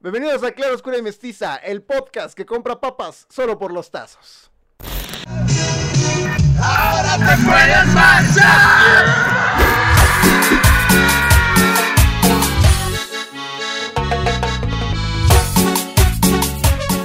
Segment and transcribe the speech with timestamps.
[0.00, 4.50] Bienvenidos a Claro Oscura y Mestiza, el podcast que compra papas solo por los tazos.
[6.58, 9.30] ¡Ahora te puedes marchar!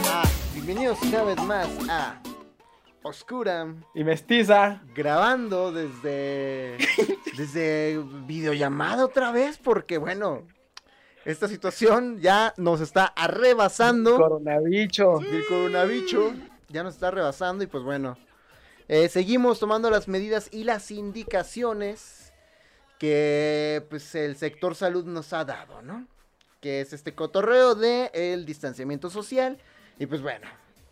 [0.07, 0.23] Ah,
[0.54, 2.21] bienvenidos una vez más a
[3.04, 4.82] Oscura, Y mestiza.
[4.96, 6.77] grabando desde
[7.38, 10.43] desde videollamada otra vez porque bueno,
[11.26, 14.18] esta situación ya nos está arrebasando.
[14.18, 15.20] Coronabicho.
[15.20, 16.36] El coronavirus
[16.70, 18.17] ya nos está rebasando y pues bueno,
[18.88, 22.31] eh, seguimos tomando las medidas y las indicaciones
[23.00, 26.08] que pues el sector salud nos ha dado, ¿no?
[26.62, 29.58] Que es este cotorreo de el distanciamiento social
[29.98, 30.48] y pues bueno,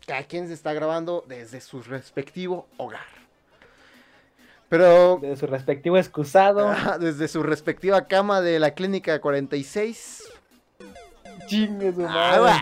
[0.08, 3.23] cada quien se está grabando desde su respectivo hogar.
[4.74, 6.74] Pero De su respectivo excusado.
[7.00, 10.24] desde su respectiva cama de la clínica 46
[11.46, 12.56] Chingue su madre.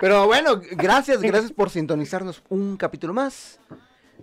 [0.00, 3.60] Pero bueno, gracias, gracias por sintonizarnos un capítulo más.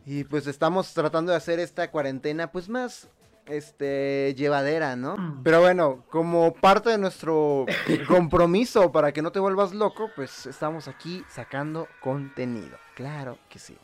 [0.08, 3.08] Y pues estamos tratando de hacer esta cuarentena pues más
[3.46, 5.42] este llevadera, ¿no?
[5.44, 7.68] Pero bueno, como parte de nuestro
[8.08, 12.80] compromiso para que no te vuelvas loco, pues estamos aquí sacando contenido.
[12.96, 13.78] Claro que sí.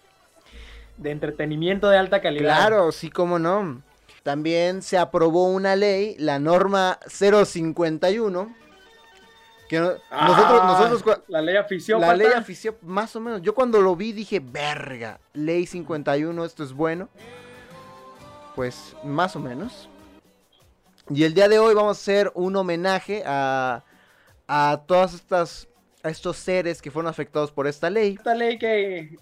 [0.98, 2.56] De entretenimiento de alta calidad.
[2.56, 3.82] Claro, sí, cómo no.
[4.24, 8.56] También se aprobó una ley, la norma 051,
[9.68, 10.64] que no- Ah, nosotros,
[11.00, 12.16] nosotros, La ley la aficiópata.
[12.16, 16.72] ley afició, más o menos, yo cuando lo vi dije, verga, ley 51, esto es
[16.74, 17.10] bueno.
[18.56, 19.88] Pues más o menos.
[21.10, 23.84] Y el día de hoy vamos a hacer un homenaje a,
[24.48, 25.68] a todas estas,
[26.04, 28.16] a estos seres que fueron afectados por esta ley.
[28.18, 29.18] Esta ley que,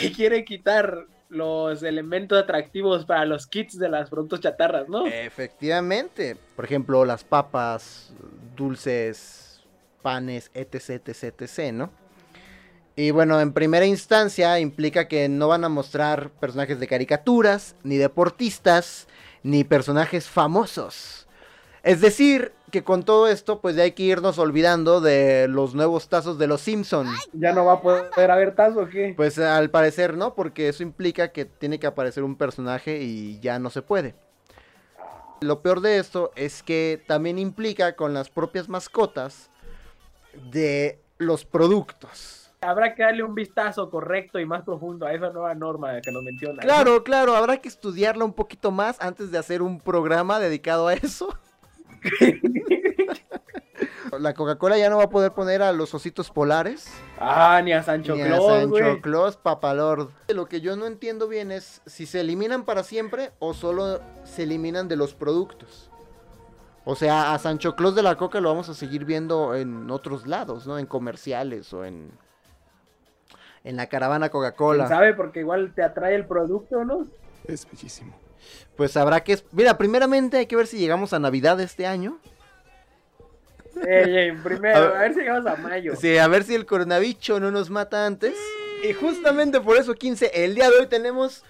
[0.00, 5.06] que quiere quitar los elementos atractivos para los kits de los productos chatarras, ¿no?
[5.06, 6.36] Efectivamente.
[6.54, 8.12] Por ejemplo, las papas,
[8.54, 9.62] dulces,
[10.02, 11.90] panes, etc, etc, etc, ¿no?
[12.94, 17.96] Y bueno, en primera instancia implica que no van a mostrar personajes de caricaturas, ni
[17.96, 19.08] deportistas,
[19.42, 21.26] ni personajes famosos.
[21.82, 26.08] Es decir, que con todo esto, pues ya hay que irnos olvidando de los nuevos
[26.08, 27.28] tazos de los Simpsons.
[27.34, 29.12] Ya no va a poder haber tazo, ¿o qué?
[29.14, 33.58] Pues al parecer no, porque eso implica que tiene que aparecer un personaje y ya
[33.58, 34.14] no se puede.
[35.42, 39.50] Lo peor de esto es que también implica con las propias mascotas
[40.50, 42.50] de los productos.
[42.62, 46.22] Habrá que darle un vistazo correcto y más profundo a esa nueva norma que nos
[46.22, 46.62] menciona.
[46.62, 50.94] Claro, claro, habrá que estudiarla un poquito más antes de hacer un programa dedicado a
[50.94, 51.36] eso.
[54.18, 56.92] La Coca-Cola ya no va a poder poner a los ositos polares.
[57.18, 59.00] Ah, ni a Sancho Ni a Claus, Sancho.
[59.00, 60.10] Claus, Papalord.
[60.28, 64.42] Lo que yo no entiendo bien es si se eliminan para siempre o solo se
[64.42, 65.90] eliminan de los productos.
[66.84, 70.26] O sea, a Sancho Claus de la Coca lo vamos a seguir viendo en otros
[70.26, 70.78] lados, ¿no?
[70.78, 72.10] En comerciales o en
[73.64, 74.88] en la caravana ¿Quién Coca-Cola.
[74.88, 75.14] sabe?
[75.14, 77.06] Porque igual te atrae el producto, ¿no?
[77.46, 78.12] Es bellísimo.
[78.76, 82.18] Pues habrá que Mira, primeramente hay que ver si llegamos a Navidad este año.
[83.86, 85.14] Ey, ey, primero, A a ver.
[85.14, 85.96] si llegamos a mayo.
[85.96, 88.36] Sí, a ver si el coronavirus no nos mata antes.
[88.82, 91.44] Y justamente por eso, 15, el día de hoy tenemos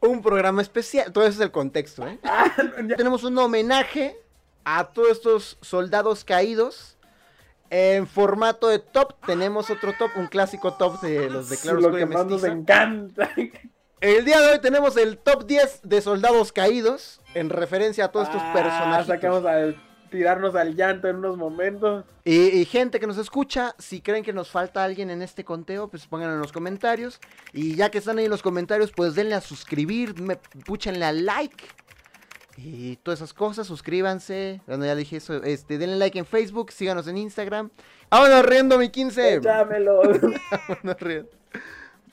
[0.00, 1.12] un programa especial.
[1.12, 2.18] Todo eso es el contexto, ¿eh?
[2.24, 2.50] Ah,
[2.96, 4.16] tenemos un homenaje
[4.64, 6.96] a todos estos soldados caídos.
[7.70, 11.94] En formato de top, tenemos otro top, un clásico top de los de Claro lo
[11.96, 13.30] que más nos encanta.
[14.02, 18.26] El día de hoy tenemos el top 10 de soldados caídos, en referencia a todos
[18.26, 19.06] estos Ah, personajes.
[19.06, 19.74] Sacamos a
[20.10, 22.04] tirarnos al llanto en unos momentos.
[22.24, 25.86] Y, y gente que nos escucha, si creen que nos falta alguien en este conteo,
[25.86, 27.20] pues pónganlo en los comentarios.
[27.52, 30.34] Y ya que están ahí en los comentarios, pues denle a suscribir, me,
[30.66, 31.64] púchenle a like.
[32.56, 34.62] Y todas esas cosas, suscríbanse.
[34.66, 35.44] Bueno, ya dije eso.
[35.44, 37.70] Este, denle like en Facebook, síganos en Instagram.
[38.10, 39.36] ¡Vámonos riendo, mi 15!
[39.36, 40.02] Échamelo.
[40.02, 41.41] Vámonos riendo.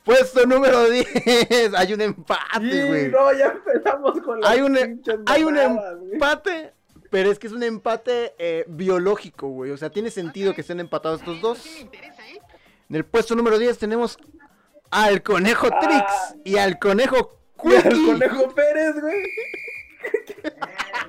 [0.10, 1.74] Puesto número 10.
[1.78, 3.10] Hay un empate, Sí, güey.
[3.10, 6.74] no, ya empezamos con las Hay un, pinches hay un mamadas, empate,
[7.12, 9.72] pero es que es un empate eh, biológico, güey.
[9.72, 11.64] O sea, tiene sentido que estén empatados estos dos.
[12.90, 14.18] En el puesto número 10 tenemos
[14.90, 15.80] al conejo Ah.
[15.80, 18.06] Trix y al conejo Y al Quickie.
[18.08, 19.24] conejo Pérez, güey.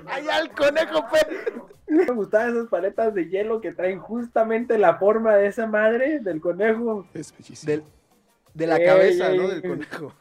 [0.05, 1.43] Ay, al conejo Pérez.
[1.87, 6.39] Me gustaban esas paletas de hielo que traen justamente la forma de esa madre del
[6.39, 7.07] conejo.
[7.13, 7.69] Es bellísimo.
[7.71, 7.83] Del-
[8.53, 9.47] de la Ey, cabeza, ey, ¿no?
[9.47, 10.13] Del conejo.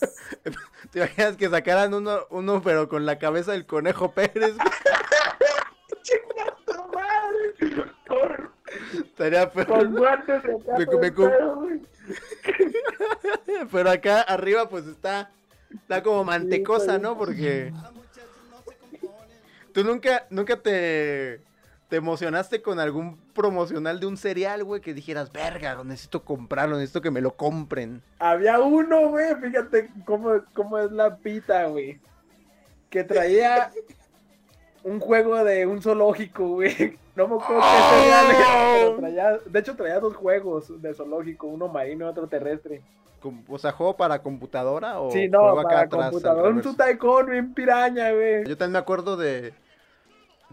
[0.92, 4.54] ¿Te imaginas que sacaran uno, uno pero con la cabeza del conejo Pérez?
[4.56, 4.68] güey?
[6.66, 7.90] ¡Tu madre!
[8.06, 8.50] Con,
[9.04, 9.88] Estaría con peor.
[9.98, 10.48] guantes de
[10.78, 11.80] Me- me güey.
[13.70, 15.30] Pero acá arriba pues está,
[15.72, 17.02] está como mantecosa, pues.
[17.02, 17.16] ¿no?
[17.18, 17.72] Porque
[19.72, 21.40] tú nunca, nunca te,
[21.90, 24.80] ¿Te emocionaste con algún promocional de un cereal, güey?
[24.80, 28.00] Que dijeras, verga, necesito comprarlo, necesito que me lo compren.
[28.20, 31.98] Había uno, güey, fíjate cómo, cómo es la pita, güey.
[32.90, 33.72] Que traía
[34.84, 36.96] un juego de un zoológico, güey.
[37.16, 41.48] No me acuerdo qué cereal era, pero traía, de hecho traía dos juegos de zoológico,
[41.48, 42.82] uno marino y otro terrestre.
[43.48, 47.52] O sea, ¿juego para computadora o Sí, no, juego acá para atrás, un tutaicón bien
[47.52, 48.44] piraña, güey.
[48.46, 49.52] Yo también me acuerdo de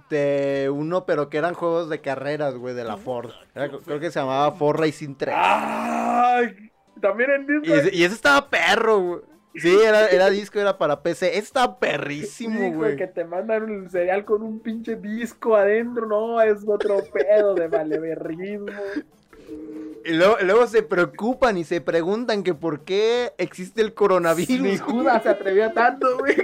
[0.10, 3.32] de uno, pero que eran juegos de carreras, güey, de la Ford.
[3.56, 5.36] Era- creo que se llamaba Ford Racing 3.
[5.38, 6.72] Ay,
[7.02, 9.22] también en Y ese, y ese estaba perro, güey.
[9.56, 11.30] Sí, era, era disco, era para PC.
[11.30, 12.96] Ese estaba perrísimo, Sí, güey.
[12.96, 17.68] que te mandan un cereal con un pinche disco adentro, no, es otro pedo de
[17.68, 18.68] valeverrismo.
[20.06, 24.60] Y luego, luego se preocupan y se preguntan que por qué existe el coronavirus.
[24.62, 26.36] Ni Judas se atrevió tanto, güey.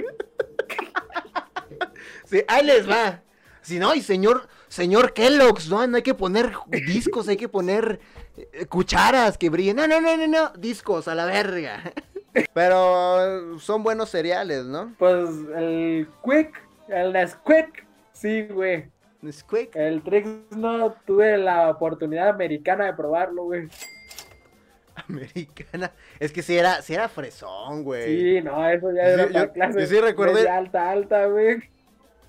[2.24, 3.20] Sí, ahí les va.
[3.64, 6.52] Si no, y señor, señor Kellogg's, no, no hay que poner
[6.86, 7.98] discos, hay que poner
[8.36, 9.76] eh, cucharas que brillen.
[9.76, 11.82] No, no, no, no, no, discos a la verga.
[12.52, 14.94] Pero son buenos cereales, ¿no?
[14.98, 18.86] Pues el Quick, el Nesquik, sí, güey.
[19.22, 19.74] Nesquik.
[19.76, 23.68] El Trix no tuve la oportunidad americana de probarlo, güey.
[25.08, 25.92] Americana.
[26.20, 28.20] Es que si era, sí era fresón, güey.
[28.36, 31.62] Sí, no, eso ya era yo- clase yo sí recuerdo- alta, alta, güey.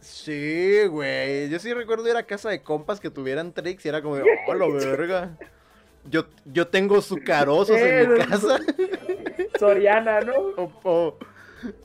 [0.06, 1.50] Sí, güey.
[1.50, 4.24] Yo sí recuerdo ir a casa de compas que tuvieran tricks y era como, de,
[4.48, 5.36] oh, la verga.
[6.08, 8.60] Yo, yo tengo sucarosos en mi Eh, casa.
[9.60, 10.34] Soriana, ¿no?
[10.58, 11.18] O, o-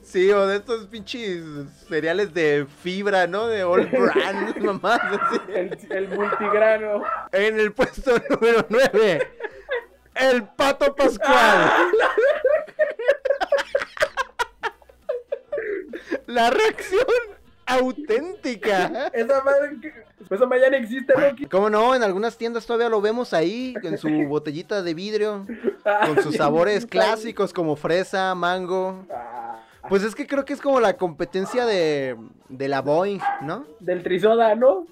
[0.03, 1.43] sí, o de estos pinches
[1.89, 3.47] cereales de fibra, ¿no?
[3.47, 5.01] De All Brand, mamás.
[5.03, 5.41] así.
[5.55, 7.03] El, el multigrano.
[7.33, 9.29] En el puesto número 9,
[10.17, 11.71] el Pato Pascual.
[16.27, 17.07] La reacción
[17.75, 19.11] auténtica.
[19.13, 19.93] Esa madre, que-
[20.35, 21.49] esa madre ya no existe, ¿no?
[21.51, 21.95] ¿Cómo no?
[21.95, 25.47] En algunas tiendas todavía lo vemos ahí, en su botellita de vidrio,
[25.85, 29.05] Ah, con sus sabores clásicos como fresa, mango.
[29.13, 32.17] Ah, Pues es que creo que es como la competencia de,
[32.49, 33.65] de la Boeing, ¿no?
[33.81, 34.87] del Trisoda, ¿no?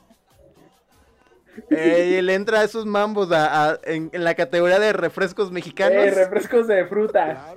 [1.70, 5.50] Eh, y él entra a esos mambos a- a- en, en la categoría de refrescos
[5.50, 6.04] mexicanos.
[6.04, 7.52] Eh, refrescos de fruta.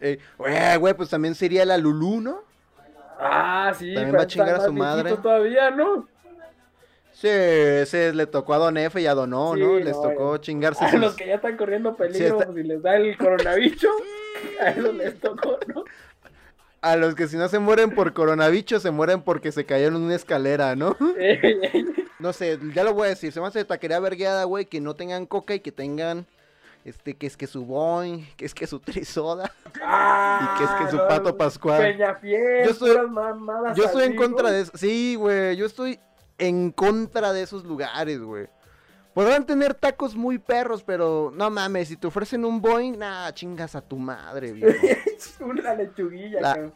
[0.00, 2.42] Eh, güey, güey, pues también sería la Lulú, ¿no?
[3.18, 5.16] Ah, sí, También va a chingar a su madre.
[5.16, 6.06] todavía, ¿no?
[7.12, 9.78] Sí, ese le tocó a Don F y a Don O, Sí, ¿no?
[9.78, 10.40] Les no, tocó eh.
[10.40, 13.86] chingarse A sus- los que ya están corriendo peligro está- si les da el coronavirus,
[14.60, 15.84] a esos les tocó, ¿no?
[16.82, 20.02] A los que si no se mueren por coronavirus, se mueren porque se cayeron en
[20.02, 20.94] una escalera, ¿no?
[22.18, 24.94] No sé, ya lo voy a decir, se me hace taquería vergueada, güey, que no
[24.94, 26.24] tengan coca y que tengan,
[26.86, 29.50] este, que es que su Boeing, que es que su trisoda.
[29.82, 31.82] Ah, Y que es que su pato pascual.
[31.82, 32.96] Peñafiel, Yo estoy-
[33.74, 34.72] Yo estoy en contra de eso.
[34.74, 36.00] Sí, güey, yo estoy
[36.38, 38.46] en contra de esos lugares, güey.
[39.12, 43.74] Podrán tener tacos muy perros, pero no mames, si te ofrecen un Boeing, nah, chingas
[43.74, 44.86] a tu madre, viejo.
[45.40, 46.74] Una lechuguilla, La- cabrón.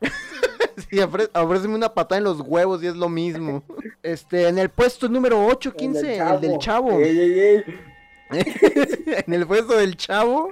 [0.90, 3.62] Sí, ofre- ofréceme una patada en los huevos y es lo mismo.
[4.02, 6.90] Este, en el puesto número 8, El 15, el del chavo.
[6.98, 7.64] Ey, ey, ey.
[9.26, 10.50] en el puesto del chavo.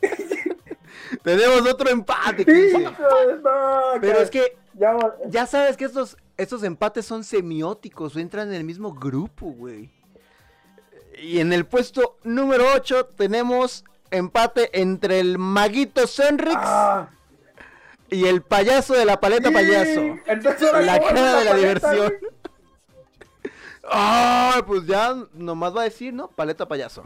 [1.22, 2.60] Tenemos otro empate, 15.
[2.80, 2.80] Hijo
[3.26, 4.96] de- no, Pero es que Ya,
[5.28, 9.90] ya sabes que estos, estos empates son semióticos, entran en el mismo grupo, güey.
[11.20, 17.10] Y en el puesto número 8 tenemos empate entre el maguito Senrix Ah,
[18.08, 19.54] y el payaso de la paleta sí.
[19.54, 20.00] payaso.
[20.26, 22.12] Entonces, La ¿cómo es cara de la paleta, diversión.
[23.84, 26.28] Ah, pues ya nomás va a decir, ¿no?
[26.28, 27.02] Paleta payaso.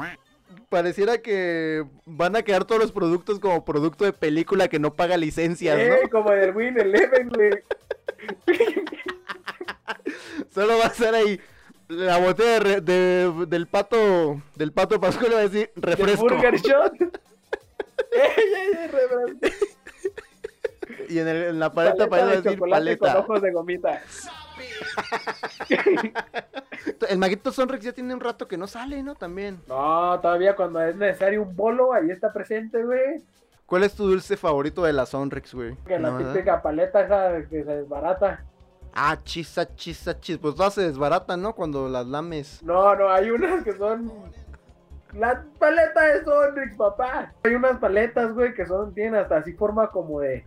[0.69, 5.17] Pareciera que van a quedar todos los productos como producto de película que no paga
[5.17, 6.09] licencias, Eh, ¿no?
[6.11, 7.31] como del Win Eleven.
[10.53, 11.41] Solo va a ser ahí
[11.89, 16.23] la botella de re- de- del pato del pato Pascual va a decir refresco.
[16.29, 16.93] Burger Shot.
[18.13, 19.67] Ey, ey, ey, refresco.
[21.09, 23.21] Y en, el- en la paleta, Paleta va a de decir chocolate con paleta.
[23.21, 24.03] ojos de gomita.
[27.09, 29.15] El maguito Sonrex ya tiene un rato que no sale, ¿no?
[29.15, 29.61] También.
[29.67, 33.23] No, todavía cuando es necesario un bolo, ahí está presente, güey.
[33.67, 35.77] ¿Cuál es tu dulce favorito de la Sonrex, güey?
[35.87, 38.45] Que la típica paleta esa que se desbarata.
[38.93, 40.39] Ah, chisa, chisa, chis.
[40.39, 41.55] Pues todas se desbaratan, ¿no?
[41.55, 42.63] Cuando las lames.
[42.63, 44.13] No, no, hay unas que son.
[45.15, 47.33] La paleta de Sonrix, papá.
[47.45, 50.45] Hay unas paletas, güey, que son, tienen hasta así forma como de.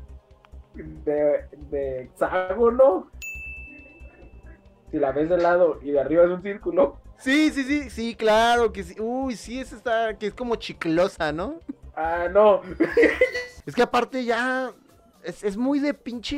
[0.84, 3.10] De, de hexágono.
[4.91, 6.98] Si la ves de lado y de arriba es un círculo.
[7.17, 8.96] Sí, sí, sí, sí, claro que sí.
[9.00, 11.60] Uy, sí, esa está, que es como chiclosa, ¿no?
[11.96, 12.62] Ah, no.
[13.65, 14.72] Es que aparte ya
[15.24, 16.38] Es, es muy de pinche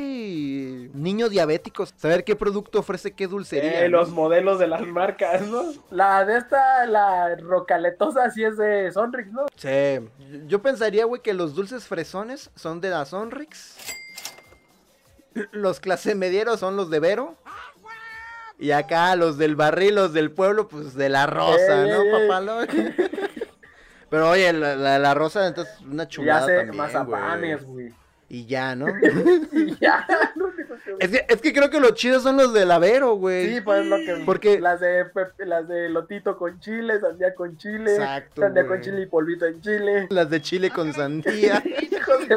[0.94, 1.86] niño diabético.
[1.86, 3.84] Saber qué producto ofrece qué dulcería.
[3.84, 3.98] Eh, ¿no?
[3.98, 5.62] los modelos de las marcas, ¿no?
[5.90, 9.46] La de esta, la rocaletosa, sí es de Sonrix, ¿no?
[9.54, 10.00] Sí.
[10.48, 13.76] Yo pensaría, güey, que los dulces fresones son de la Sonrix.
[15.52, 17.36] Los clase medieros son los de Vero.
[18.58, 22.08] Y acá los del barril, los del pueblo, pues de la rosa, Ey, ¿no, ey,
[22.08, 22.28] ey.
[22.28, 22.66] papá?
[24.10, 27.94] Pero oye, la, la- la rosa, entonces, una Ya chulada sé, también, mazapanes, güey.
[28.28, 28.86] Y ya, ¿no?
[29.52, 30.06] Y ya,
[31.00, 33.54] es, que, es que creo que los chidos son los del Avero, güey.
[33.54, 34.22] Sí, pues lo que.
[34.26, 35.06] Porque- Las de,
[35.38, 37.92] las de Lotito con chile, sandía con chile.
[37.94, 38.74] Exacto, Sandía güey.
[38.78, 40.06] con chile y polvito en chile.
[40.10, 41.62] Las de chile con sandía.
[41.90, 42.36] Hijo de.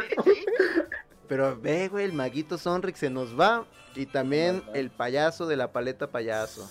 [1.34, 3.66] Pero ve, güey, el maguito Sonrix se nos va.
[3.96, 6.70] Y también el payaso de la paleta payaso.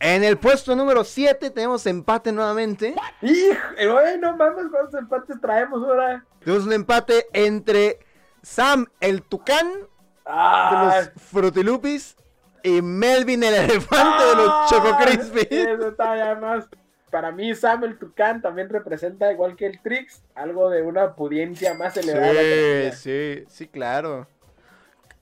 [0.00, 2.94] En el puesto número 7 tenemos empate nuevamente.
[3.20, 6.24] Hijo, eh, no mames, ¿cuántos empates traemos ahora?
[6.42, 7.98] Tenemos un empate entre
[8.40, 9.86] Sam el Tucán de
[10.24, 12.16] Ah, los Frutilupis
[12.62, 15.46] y Melvin el elefante de los ah, Choco Crispy.
[15.50, 16.64] Eso está ya más.
[17.10, 21.74] Para mí, Sam el Tucán también representa, igual que el Trix, algo de una pudiencia
[21.74, 22.32] más elevada.
[22.32, 23.00] que la Sí,
[23.40, 24.26] sí, sí, claro.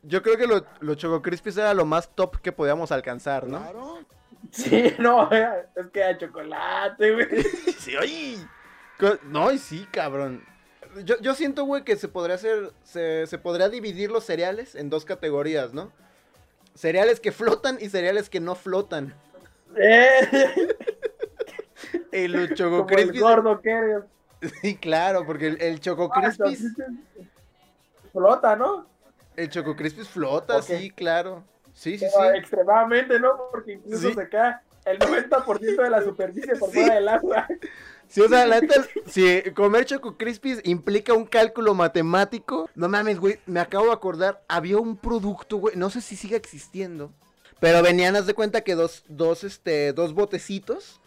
[0.03, 3.61] Yo creo que lo- los Choco Crispies era lo más top que podíamos alcanzar, ¿no?
[4.51, 7.27] Sí, no, es que hay chocolate, güey.
[7.79, 8.45] Sí.
[8.99, 10.45] Co- No, y sí, cabrón.
[11.05, 12.73] Yo, yo siento, güey, que se podría hacer.
[12.83, 15.93] Se, se podría dividir los cereales en dos categorías, ¿no?
[16.75, 19.15] Cereales que flotan y cereales que no flotan.
[19.77, 20.21] Eh,
[22.17, 24.03] Y los Choco como el gordo que eres.
[24.63, 26.73] Sí, claro, porque el, el Choco Ah, Crispies.
[28.13, 28.87] Flota, ¿no?
[29.37, 31.45] El Choco Crispies flota, sí, claro.
[31.75, 32.39] Sí, sí, Pero sí.
[32.39, 33.29] Extremadamente, ¿no?
[33.51, 34.15] Porque incluso Sí.
[34.15, 34.55] se cae
[34.87, 36.79] el 90% de la superficie por Sí.
[36.81, 37.47] fuera del agua.
[38.09, 38.75] Sí, o sea, la neta,
[39.07, 42.71] si comer Choco Crispies implica un cálculo matemático.
[42.75, 46.37] No mames, güey, me acabo de acordar, había un producto, güey, no sé si sigue
[46.37, 47.11] existiendo.
[47.59, 51.01] Pero venían, haz de cuenta que dos, dos, este, dos botecitos.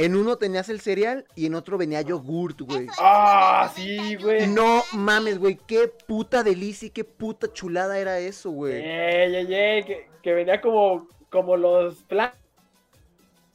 [0.00, 2.86] En uno tenías el cereal y en otro venía yogurt, güey.
[3.00, 4.46] Ah, sí, güey.
[4.46, 8.74] No mames, güey, qué puta delicia y qué puta chulada era eso, güey.
[8.74, 12.32] Ey, ey, ey, que, que venía como, como los planes,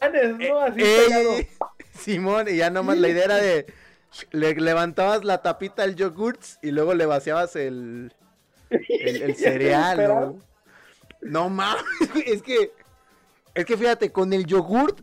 [0.01, 0.59] ¿no?
[0.59, 1.33] Así Ey, pegado.
[1.37, 1.47] ey,
[1.97, 3.65] Simón, y ya nomás la idea era de.
[4.31, 8.13] Le levantabas la tapita al yogurt y luego le vaciabas el,
[8.69, 9.97] el, el cereal.
[9.97, 10.39] ¿no?
[11.21, 11.83] No mames,
[12.13, 12.71] güey, es que.
[13.55, 14.99] Es que fíjate, con el yogurt,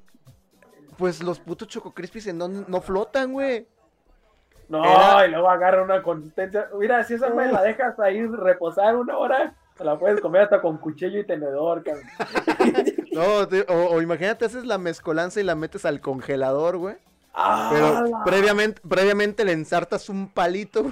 [1.00, 3.66] pues los putos Choco Crispies en don- no flotan, güey.
[4.68, 6.68] No, Era- y luego agarra una consistencia.
[6.78, 10.60] Mira, si esa güey la dejas ahí reposar una hora, te la puedes comer hasta
[10.60, 12.04] con cuchillo y tenedor, cabrón.
[13.12, 13.24] No,
[13.68, 16.94] o, o imagínate, haces la mezcolanza y la metes al congelador, güey.
[17.34, 20.84] Ah, Pero la- previamente, previamente le ensartas un palito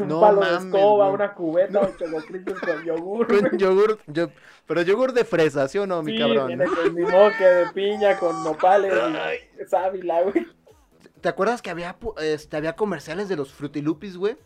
[0.00, 1.14] un no palo mames, de escoba, güey.
[1.14, 3.26] una cubeta o chococrispis con yogur.
[3.26, 3.98] con yogur.
[4.06, 4.28] yo-
[4.66, 6.46] pero yogur de fresa, ¿sí o no, mi Sí, cabrón?
[6.48, 8.92] viene con mi moque de piña, con nopales
[9.60, 10.46] y sábila, güey.
[11.20, 14.36] ¿Te acuerdas que había, este, había comerciales de los Frutilupis, güey?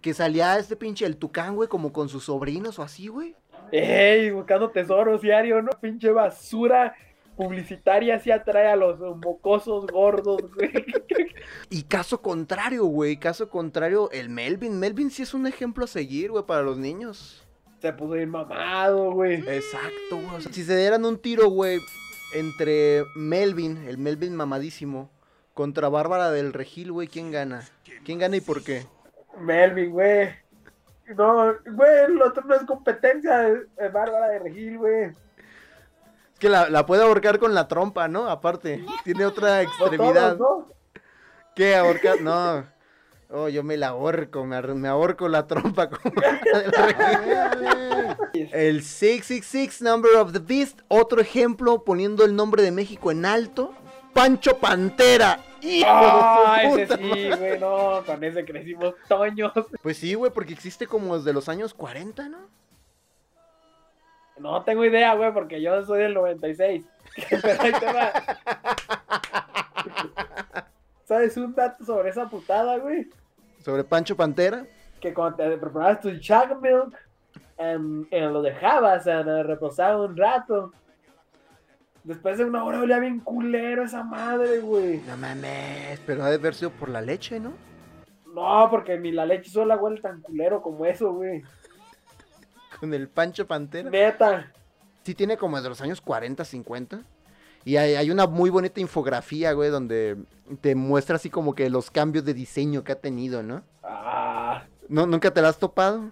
[0.00, 3.34] Que salía este pinche el tucán, güey, como con sus sobrinos o así, güey.
[3.72, 5.70] Ey, buscando tesoros diario, ¿no?
[5.80, 6.94] Pinche basura
[7.38, 10.72] publicitaria así atrae a los mocosos gordos, güey.
[11.70, 14.78] Y caso contrario, güey, caso contrario, el Melvin.
[14.78, 17.46] Melvin sí es un ejemplo a seguir, güey, para los niños.
[17.80, 19.36] Se puso bien mamado, güey.
[19.48, 20.36] Exacto, güey.
[20.36, 21.78] o sea, si se dieran un tiro, güey,
[22.34, 25.10] entre Melvin, el Melvin mamadísimo,
[25.54, 27.62] contra Bárbara del Regil, güey, ¿quién gana?
[28.04, 28.84] ¿Quién gana y por qué?
[29.38, 30.28] Melvin, güey.
[31.16, 35.12] No, güey, lo otro no es competencia de, de Bárbara de Regil, güey.
[36.38, 38.28] Es que la, la puede ahorcar con la trompa, ¿no?
[38.30, 40.36] Aparte, tiene otra No extremidad.
[40.36, 40.72] todos, ¿no?
[41.56, 42.20] ¿Qué ahorcar?
[42.20, 42.64] No.
[43.30, 48.48] Oh, yo me la ahorco, me, ahorco la trompa como del Regil.
[48.52, 53.74] El 666 Number of the Beast, otro ejemplo poniendo el nombre de México en alto.
[54.14, 55.40] Pancho Pantera.
[55.60, 59.52] ¡Hijo Ah, de su ese sí, güey, no, con ese crecimos toños.
[59.82, 62.38] Pues sí, güey, porque existe como desde los años 40, ¿no?
[64.40, 66.84] No tengo idea, güey, porque yo soy del 96.
[67.42, 68.12] Pero ahí te va.
[71.04, 73.08] ¿Sabes un dato sobre esa putada, güey?
[73.64, 74.66] Sobre Pancho Pantera.
[75.00, 76.94] Que cuando te preparabas tu Chug Milk,
[77.56, 80.72] em, lo dejabas a reposar un rato.
[82.04, 84.98] Después de una hora olía bien culero esa madre, güey.
[85.06, 87.52] No mames, pero ha de haber sido por la leche, ¿no?
[88.34, 91.42] No, porque ni la leche sola huele tan culero como eso, güey.
[92.80, 93.90] Con el Pancho Pantera.
[93.90, 94.52] Neta.
[95.04, 97.00] Sí tiene como de los años 40, 50.
[97.64, 100.16] Y hay, hay una muy bonita infografía, güey, donde
[100.60, 103.62] te muestra así como que los cambios de diseño que ha tenido, ¿no?
[103.82, 106.10] Ah, ¿No, ¿Nunca te la has topado?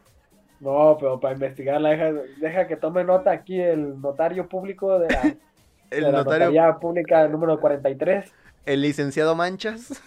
[0.61, 5.23] No, pero para investigarla, deja, deja que tome nota aquí el notario público de la,
[5.91, 8.33] El de la notario, notaría pública número 43.
[8.65, 10.03] el licenciado Manchas.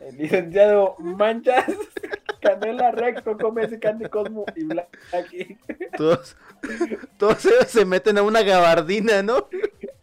[0.00, 1.64] El licenciado Manchas,
[2.40, 5.58] Canela Recto, come ese Candy Cosmo y Black aquí.
[5.96, 6.36] Todos,
[7.18, 9.48] todos ellos se meten a una gabardina, ¿no?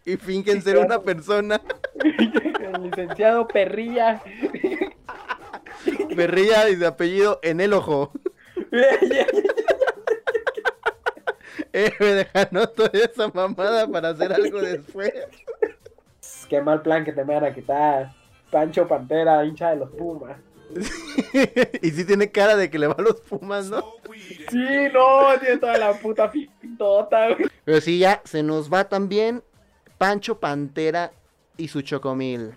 [0.04, 1.60] Y fingen ser una persona.
[2.02, 4.22] El licenciado Perrilla.
[6.14, 8.12] Berrilla y de apellido en el ojo.
[11.72, 15.12] Eh, me dejaron toda esa mamada para hacer algo después.
[16.48, 18.12] Qué mal plan que te me van a quitar.
[18.54, 20.36] Pancho Pantera, hincha de los Pumas.
[21.82, 23.82] y sí tiene cara de que le va a los Pumas, ¿no?
[24.48, 27.50] Sí, no, tiene toda la puta pintota, güey.
[27.64, 29.42] Pero sí, ya se nos va también
[29.98, 31.10] Pancho Pantera
[31.56, 32.54] y su chocomil.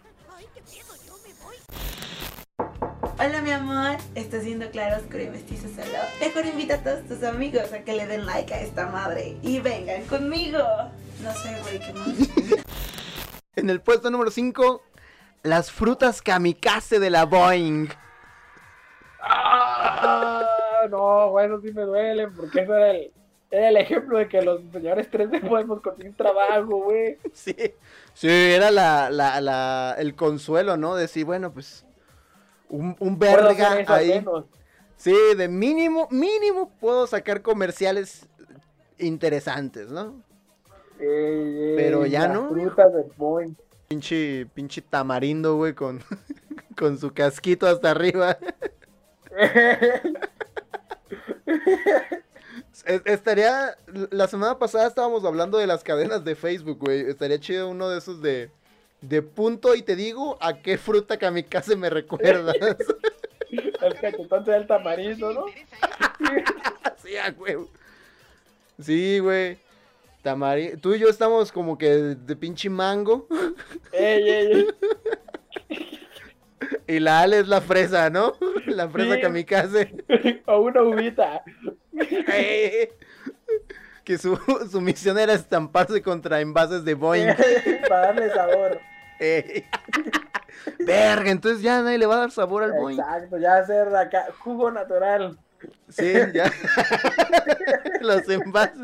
[3.19, 5.97] Hola mi amor, está siendo claro, oscuro y mestizo solo.
[6.19, 9.61] Mejor invita a todos tus amigos a que le den like a esta madre y
[9.61, 10.59] vengan conmigo.
[11.23, 12.65] No sé, güey, qué más.
[13.55, 14.83] En el puesto número 5,
[15.43, 17.89] las frutas kamikaze de la Boeing.
[19.19, 23.11] Ah, no, bueno, sí me duelen, porque eso era el,
[23.51, 27.17] era el ejemplo de que los señores 3D podemos conseguir trabajo, güey.
[27.33, 27.55] Sí,
[28.13, 30.95] sí, era la, la, la, el consuelo, ¿no?
[30.95, 31.85] Decir, bueno, pues
[32.69, 34.09] un, verga eso ahí.
[34.09, 34.45] menos.
[34.95, 38.27] Sí, de mínimo, mínimo puedo sacar comerciales
[38.97, 40.23] interesantes, ¿no?
[40.99, 42.49] Ey, ey, Pero ya las no.
[42.49, 43.55] frutas de Boeing.
[43.87, 46.03] Pinche, pinche tamarindo, güey, con,
[46.77, 48.37] con su casquito hasta arriba.
[52.85, 53.75] Es- Estaría,
[54.11, 57.01] la semana pasada estábamos hablando de las cadenas de Facebook, güey.
[57.09, 58.51] Estaría chido uno de esos de,
[59.01, 62.55] de punto y te digo a qué fruta kamikaze me recuerdas.
[63.49, 65.45] el cachetón del tamarindo, ¿no?
[67.03, 67.69] sí, huevo.
[68.81, 69.57] Sí, güey.
[70.27, 70.75] Tamari...
[70.75, 73.27] Tú y yo estamos como que de, de pinche mango.
[73.93, 74.67] Ey, ey, ey.
[76.85, 78.33] Y la Ale es la fresa, ¿no?
[78.65, 79.21] La fresa Sí.
[79.21, 80.03] kamikaze.
[80.47, 81.43] O una uvita.
[84.03, 84.37] que su,
[84.69, 87.27] su misión era estamparse contra envases de Boeing.
[87.87, 88.79] Para darle sabor.
[89.19, 89.63] Ey.
[90.79, 92.99] Verga, entonces ya nadie le va a dar sabor al Boeing.
[92.99, 95.37] Exacto, ya hacer acá jugo natural.
[95.89, 96.51] Sí, ya.
[98.01, 98.77] los envases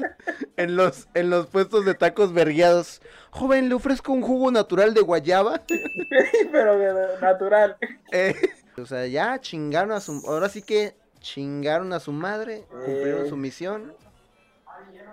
[0.57, 3.01] en los, en los puestos de tacos vergueados.
[3.31, 5.61] Joven, le ofrezco un jugo natural de guayaba.
[6.51, 7.77] Pero que natural.
[8.11, 8.35] Eh,
[8.81, 10.23] o sea, ya chingaron a su.
[10.27, 12.65] Ahora sí que chingaron a su madre.
[12.69, 13.29] Cumplieron Eh.
[13.29, 13.93] su misión.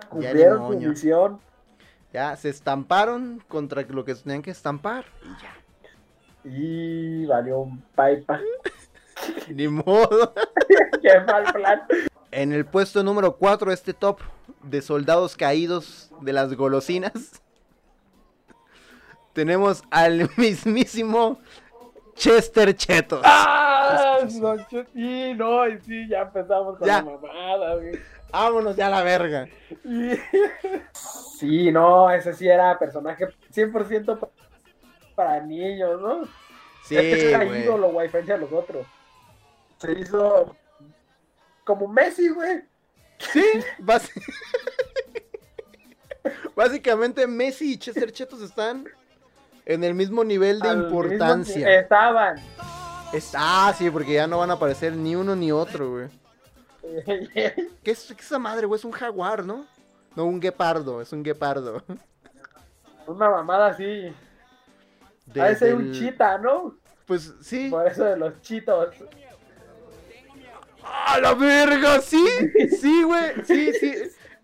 [0.09, 1.39] Cumplieron su misión.
[2.13, 5.05] Ya se estamparon contra lo que tenían que estampar.
[5.23, 5.57] Y ya.
[6.43, 8.39] Y valió un paipa.
[9.49, 10.33] Ni modo.
[11.01, 11.81] Qué mal plan.
[12.31, 14.19] En el puesto número 4 de este top
[14.63, 17.41] de soldados caídos de las golosinas,
[19.33, 21.39] tenemos al mismísimo
[22.15, 23.21] Chester Chetos.
[23.23, 24.19] ¡Ah!
[24.39, 24.55] No,
[24.93, 27.01] sí, no, y sí, ya empezamos con Ya.
[27.01, 27.99] la mamada, güey.
[28.31, 29.47] Vámonos ya a la verga.
[29.83, 30.11] Y-
[31.37, 34.29] Sí, no, ese sí era personaje 100% pa-
[35.15, 36.21] para niños, ¿no?
[36.83, 37.63] Sí, Este era güey.
[37.63, 38.85] ídolo, güey, frente a los otros.
[39.81, 40.55] Se hizo
[41.63, 42.61] como Messi, güey.
[43.17, 43.43] Sí,
[46.55, 48.85] básicamente Messi y Chester Chetos están
[49.65, 51.79] en el mismo nivel de Al importancia.
[51.79, 52.37] Estaban.
[53.13, 56.07] Es- ah, sí, porque ya no van a aparecer ni uno ni otro, güey.
[57.83, 58.77] ¿Qué es, esa madre, güey?
[58.79, 59.65] Es un jaguar, ¿no?
[60.15, 61.83] No, un guepardo, es un guepardo.
[63.07, 64.13] Una mamada así.
[65.25, 66.75] De- Ha de ser un chita, ¿no?
[67.05, 67.69] Pues sí.
[67.69, 68.89] Por eso de los chitos.
[70.83, 71.99] ¡A la verga!
[72.01, 72.25] Sí,
[72.81, 73.33] sí, güey.
[73.45, 73.93] Sí, sí.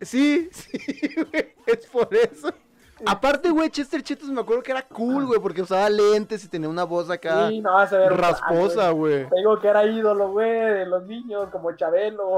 [0.02, 1.54] Sí, sí, güey.
[1.66, 2.54] Es por eso.
[3.06, 6.68] Aparte, güey, Chester Chetos me acuerdo que era cool, güey, porque usaba lentes y tenía
[6.68, 9.30] una voz acá Sí, no, se ve rasposa, güey.
[9.30, 12.38] Te digo que era ídolo, güey, de los niños, como Chabelo.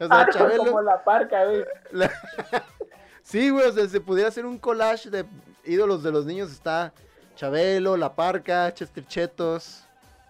[0.00, 0.64] O sea, Chabelo.
[0.64, 1.64] Como la parca, güey.
[1.92, 2.10] la-
[3.22, 5.26] Sí, güey, o sea, se pudiera hacer un collage de
[5.64, 6.50] ídolos de los niños.
[6.52, 6.92] Está
[7.34, 9.84] Chabelo, La Parca, Chester Chetos,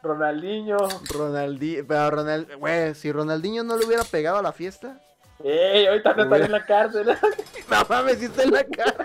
[0.06, 0.76] Ronaldinho.
[1.12, 1.84] Ronaldinho.
[1.86, 5.00] Pero Ronald, güey, si Ronaldinho no le hubiera pegado a la fiesta.
[5.44, 7.08] Ey, ahorita no están en la cárcel.
[7.70, 9.04] No mames, sí está en la cara.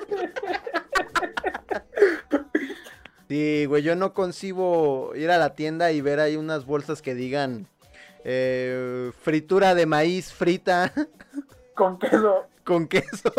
[3.28, 7.16] Sí, güey, yo no concibo ir a la tienda y ver ahí unas bolsas que
[7.16, 7.66] digan
[8.26, 10.94] eh, fritura de maíz frita
[11.76, 12.46] Con queso.
[12.66, 13.32] con queso.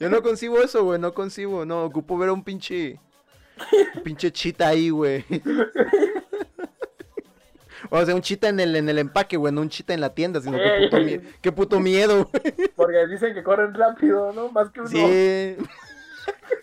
[0.00, 3.00] Yo no concibo eso, güey, no concibo, no, ocupo ver a un pinche,
[4.04, 5.24] pinche chita ahí, güey.
[7.90, 10.12] O sea, un chita en el, en el empaque, güey, no un chita en la
[10.12, 10.84] tienda, sino qué Ey.
[10.90, 12.70] puto, mie- qué puto miedo, güey.
[12.76, 14.50] Porque dicen que corren rápido, ¿no?
[14.50, 14.88] Más que uno.
[14.90, 15.56] Sí.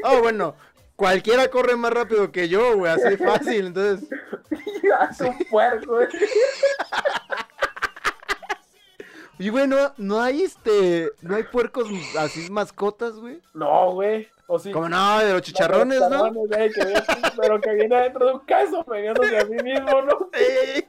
[0.04, 0.56] Oh, bueno,
[0.96, 4.08] cualquiera corre más rápido que yo, güey, así fácil, entonces...
[5.00, 6.08] Hace un puerco, güey.
[9.40, 13.42] Y bueno, no hay este, no hay puercos así mascotas, güey.
[13.56, 14.28] No, güey.
[14.48, 14.72] O sí.
[14.72, 16.08] Como no, de los chicharrones, ¿no?
[16.30, 17.04] Chicharrones, güey, que viene-
[17.42, 20.30] pero que viene dentro de un caso pegándose a sí mismo, ¿no?
[20.34, 20.86] Sí.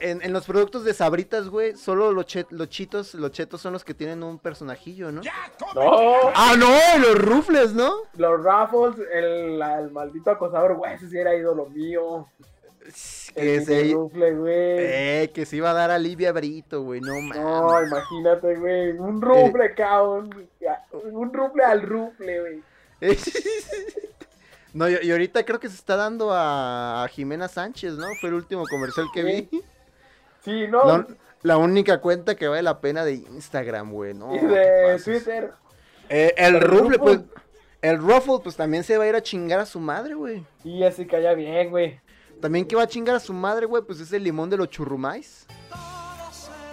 [0.00, 3.72] En, en los productos de sabritas, güey, solo los, che- los chitos, los chetos son
[3.72, 5.22] los que tienen un personajillo, ¿no?
[5.74, 6.16] No.
[6.34, 6.68] Ah, no,
[6.98, 7.92] los rufles, ¿no?
[8.16, 12.28] Los Raffles, el, la- el maldito acosador, güey, ese sí era ídolo mío.
[13.34, 14.54] Que El se, rufle, güey.
[14.54, 17.36] eh, que se iba a dar a Livia Brito, güey, no mames.
[17.38, 18.90] No, imagínate, güey.
[18.92, 20.48] Un rufle, cabrón.
[21.04, 22.62] Un rufle al rufle, güey.
[24.74, 28.06] No, y, y ahorita creo que se está dando a, a Jimena Sánchez, ¿no?
[28.20, 29.48] Fue el último comercial que vi.
[30.42, 30.82] Sí, no.
[30.86, 31.06] La,
[31.42, 34.34] la única cuenta que vale la pena de Instagram, güey, ¿no?
[34.34, 34.98] y ¿qué de?
[35.04, 35.52] Twitter.
[36.08, 37.20] Eh, el El Ruffle, pues.
[37.82, 40.42] El Ruffle, pues también se va a ir a chingar a su madre, güey.
[40.64, 42.00] Y así calla bien, güey.
[42.42, 44.68] También que va a chingar a su madre, güey, pues es el limón de los
[44.68, 45.46] churrumais.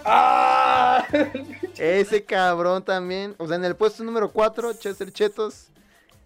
[0.04, 1.06] ¡Ah!
[1.78, 3.36] Ese cabrón también.
[3.38, 5.70] O sea, en el puesto número 4, Chester Chetos.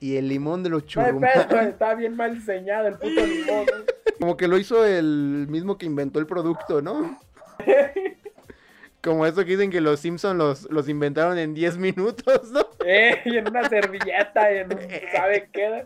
[0.00, 1.46] Y el limón de los churrumais.
[1.68, 3.66] está bien mal diseñado el puto limón.
[3.66, 3.84] güey.
[4.18, 7.20] Como que lo hizo el mismo que inventó el producto, ¿no?
[9.02, 12.66] Como eso que dicen que los Simpsons los, los inventaron en 10 minutos, ¿no?
[12.82, 14.78] Eh, y en una servilleta, y en un,
[15.12, 15.84] ¿sabe qué?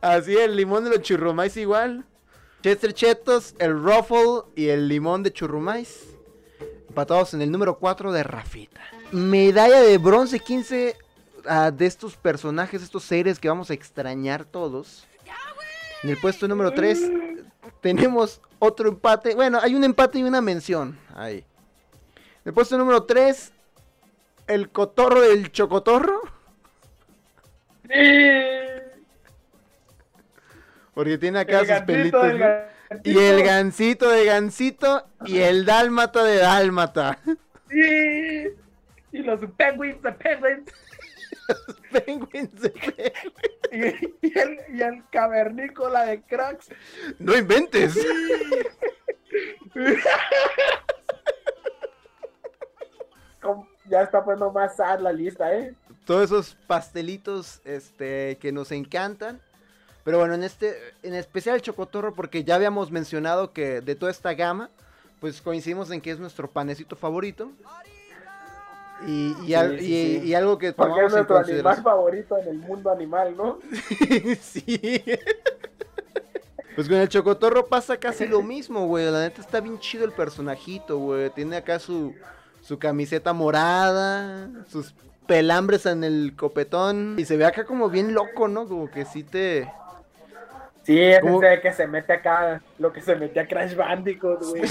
[0.00, 2.04] Así el limón de los churrumais igual.
[2.64, 6.16] Chester Chetos, el Ruffle y el limón de churrumais.
[6.88, 8.80] Empatados en el número 4 de Rafita.
[9.12, 10.96] Medalla de bronce 15
[11.44, 15.06] ah, de estos personajes, estos seres que vamos a extrañar todos.
[16.02, 17.02] En el puesto número 3
[17.82, 19.34] tenemos otro empate.
[19.34, 20.98] Bueno, hay un empate y una mención.
[21.14, 21.44] Ahí.
[22.16, 23.52] En el puesto número 3,
[24.46, 26.22] el cotorro del chocotorro.
[30.94, 32.26] Porque tiene acá El sus pelitos.
[33.02, 37.18] Y el gancito de gancito y el dálmata de dálmata.
[37.68, 38.48] Sí.
[39.12, 40.72] Y los penguins de penguins.
[41.92, 43.12] Penguins de pe-
[43.70, 46.70] Y, y el, y el cavernícola de cracks.
[47.18, 47.94] No inventes.
[53.86, 55.74] Ya está poniendo más sad la lista, ¿eh?
[56.06, 59.40] Todos esos pastelitos este, que nos encantan.
[60.04, 64.10] Pero bueno, en este, en especial el chocotorro, porque ya habíamos mencionado que de toda
[64.12, 64.68] esta gama,
[65.20, 67.50] pues coincidimos en que es nuestro panecito favorito.
[69.06, 70.26] Y, y, al- Sí, sí, y- sí.
[70.28, 73.58] y algo que Porque es en nuestro animal favorito en el mundo animal, ¿no?
[74.40, 75.02] sí.
[76.74, 79.10] Pues con el chocotorro pasa casi lo mismo, güey.
[79.10, 81.30] La neta está bien chido el personajito, güey.
[81.30, 82.14] Tiene acá su,
[82.62, 84.92] su camiseta morada, sus
[85.26, 87.14] pelambres en el copetón.
[87.18, 88.66] Y se ve acá como bien loco, ¿no?
[88.66, 89.70] Como que sí te...
[90.84, 91.42] Sí, es ¿Cómo?
[91.42, 94.62] ese que se mete acá, lo que se mete a Crash Bandicoot, güey.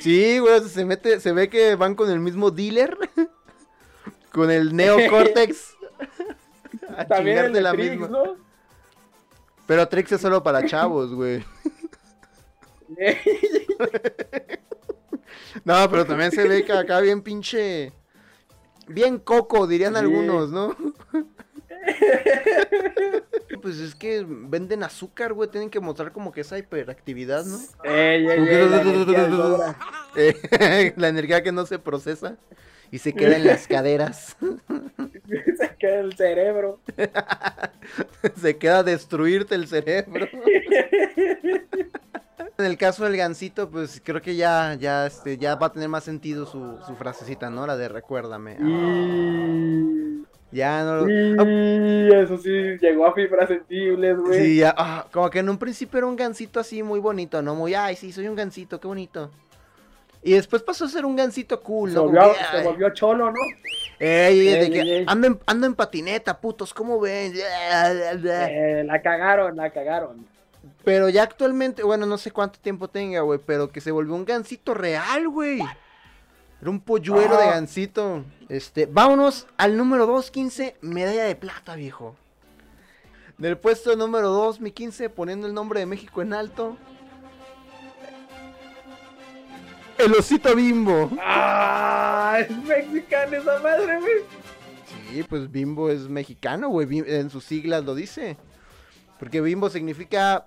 [0.00, 2.96] Sí, güey, se mete, se ve que van con el mismo dealer.
[4.32, 5.74] con el Neo Cortex.
[6.96, 8.08] a También el chingarte de la Trix, misma.
[8.08, 8.36] ¿no?
[9.66, 11.44] Pero Trix es solo para chavos, güey.
[15.64, 17.92] No, pero también se ve que acá bien pinche.
[18.88, 19.98] Bien coco, dirían Sí.
[20.00, 20.76] algunos, ¿no?
[23.62, 25.50] Pues es que venden azúcar, güey.
[25.50, 27.58] Tienen que mostrar como que esa hiperactividad, ¿no?
[27.84, 29.76] Ey, ey, ey, la energía de sobra.
[30.16, 32.36] Eh, la energía que no se procesa
[32.90, 34.36] y se queda en las caderas.
[35.58, 36.80] se queda el cerebro.
[38.40, 40.28] se queda destruirte el cerebro.
[42.58, 45.88] En el caso del gancito, pues creo que ya, ya, este, ya va a tener
[45.88, 47.66] más sentido su, su frasecita, ¿no?
[47.66, 48.56] La de recuérdame.
[50.52, 51.08] Ya no lo...
[51.08, 54.40] y eso sí, llegó a fibras sensibles, güey.
[54.40, 57.54] Sí, ya, ah, como que en un principio era un gancito así muy bonito, ¿no?
[57.54, 59.30] Muy, ay, sí, soy un gancito, qué bonito.
[60.22, 62.06] Y después pasó a ser un gancito cool, se, ¿no?
[62.06, 63.38] Como volvió, que, se volvió cholo, ¿no?
[63.98, 65.04] ey, Ey, que ey, ey.
[65.06, 67.32] Ando, en, ando en patineta, putos, ¿cómo ven?
[67.36, 70.26] Eh, la cagaron, la cagaron.
[70.84, 74.24] Pero ya actualmente, bueno, no sé cuánto tiempo tenga, güey, pero que se volvió un
[74.24, 75.60] gancito real, güey.
[76.60, 77.50] Era un polluelo de Ah.
[77.52, 78.24] gancito.
[78.48, 82.16] Este, vámonos al número 2, 15, medalla de plata, viejo.
[83.38, 86.76] Del puesto número 2, mi 15, poniendo el nombre de México en alto.
[89.98, 91.10] El osito bimbo.
[91.22, 92.38] ¡Ah!
[92.40, 94.12] Es mexicana esa madre, güey.
[95.10, 96.86] Sí, pues bimbo es mexicano, güey.
[97.06, 98.36] En sus siglas lo dice.
[99.18, 100.46] Porque bimbo significa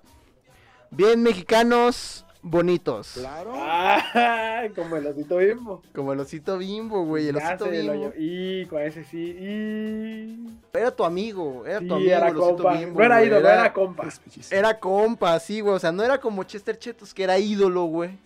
[0.92, 3.14] bien mexicanos, bonitos.
[3.14, 3.52] Claro.
[3.56, 5.82] Ah, como el osito bimbo.
[5.94, 7.28] Como el osito bimbo, güey.
[7.28, 8.14] El Ya osito lo bimbo.
[8.18, 9.18] Y con ese sí.
[9.40, 10.78] Y.
[10.78, 12.78] Era tu amigo, era tu amigo era el osito compa.
[12.78, 13.00] bimbo.
[13.00, 14.08] no era güey, ídolo, era, compa.
[14.08, 14.60] Es bellísimo.
[14.60, 15.76] Era compa, sí, güey.
[15.76, 18.18] O sea, no era como Chester Chetos, que era ídolo, güey.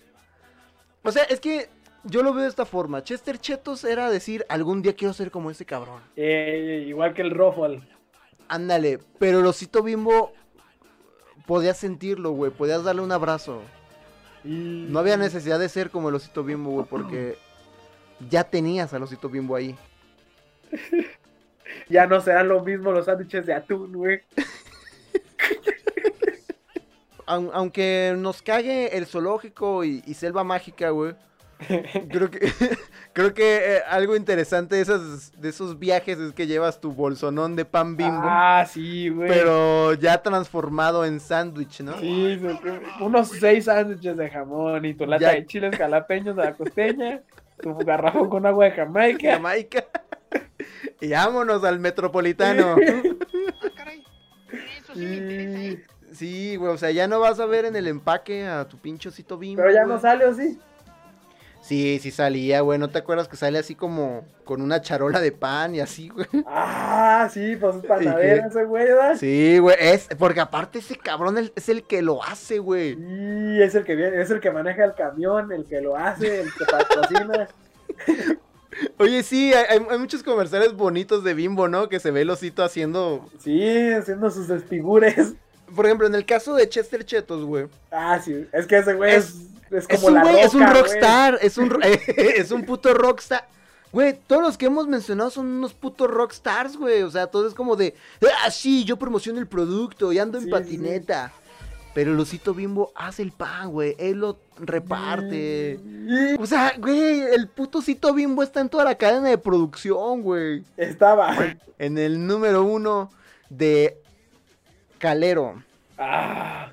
[1.03, 1.69] O sea, es que
[2.03, 3.03] yo lo veo de esta forma.
[3.03, 6.01] Chester Chetos era decir, algún día quiero ser como ese cabrón.
[6.15, 7.81] Eh, igual que el Ruffle.
[8.47, 10.31] Ándale, pero el osito bimbo
[11.45, 12.51] podías sentirlo, güey.
[12.51, 13.61] Podías darle un abrazo.
[14.43, 17.37] No había necesidad de ser como el osito bimbo, güey, porque
[18.29, 19.75] ya tenías al osito bimbo ahí.
[21.89, 24.21] Ya no serán lo mismo los sándwiches de atún, güey.
[27.25, 31.15] Aun- aunque nos cague el zoológico y, y selva mágica, güey.
[32.09, 32.51] Creo que,
[33.13, 37.55] creo que eh, algo interesante de, esas, de esos viajes es que llevas tu bolsonón
[37.55, 39.29] de pan bimbo, Ah, sí, güey.
[39.29, 41.97] pero ya transformado en sándwich, ¿no?
[41.99, 42.39] Sí,
[42.99, 45.31] unos seis sándwiches de jamón y tu lata Ya.
[45.33, 47.21] de chiles jalapeños de la costeña,
[47.61, 49.33] tu garrafón con agua de Jamaica.
[49.33, 49.85] Jamaica.
[50.99, 52.75] Y vámonos al metropolitano.
[52.77, 54.03] Ah, caray.
[54.81, 55.83] Eso sí me interesa, ¿eh?
[56.11, 59.09] Sí, güey, o sea, ya no vas a ver en el empaque a tu pinche
[59.09, 59.61] osito bimbo.
[59.61, 59.95] Pero ya güey.
[59.95, 60.59] no sale, ¿o sí?
[61.63, 62.77] Sí, sí salía, güey.
[62.77, 66.27] ¿No te acuerdas que sale así como con una charola de pan y así, güey?
[66.45, 69.15] Ah, sí, pues es panadero ese güey, ¿verdad?
[69.17, 69.75] Sí, güey.
[69.79, 72.97] Es, porque aparte ese cabrón es el que lo hace, güey.
[72.99, 76.41] Y es el que viene, es el que maneja el camión, el que lo hace,
[76.41, 77.47] el que patrocina.
[78.97, 81.89] Oye, sí, hay, hay- hay muchos comerciales bonitos de Bimbo, ¿no?
[81.89, 83.29] Que se ve el osito haciendo.
[83.39, 85.33] Sí, haciendo sus desfigures.
[85.75, 87.67] Por ejemplo, en el caso de Chester Chetos, güey.
[87.91, 89.35] Ah, sí, es que ese güey es, es
[89.73, 93.47] Es como un la es un rockstar, es un, es un puto rockstar.
[93.91, 97.03] Güey, todos los que hemos mencionado son unos putos rockstars, güey.
[97.03, 97.93] O sea, todo es como de,
[98.43, 101.31] ah, sí, yo promociono el producto y ando en Sí, patineta.
[101.93, 103.95] Pero el osito bimbo hace el pan, güey.
[103.99, 105.79] Él lo reparte.
[105.83, 110.23] Y O sea, güey, el puto osito bimbo está en toda la cadena de producción,
[110.23, 110.63] güey.
[110.75, 111.35] estaba.
[111.77, 113.11] En el número uno
[113.49, 113.99] de
[114.97, 115.61] Calero.
[115.99, 116.71] Ah,